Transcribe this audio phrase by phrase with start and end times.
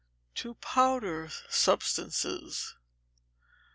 [0.33, 2.73] To Powder Substances.